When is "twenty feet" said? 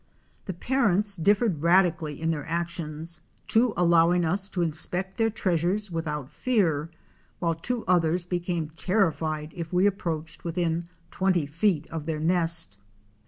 11.11-11.85